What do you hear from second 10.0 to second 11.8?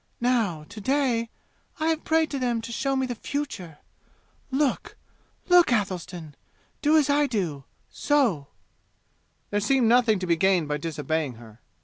to be gained by disobeying her.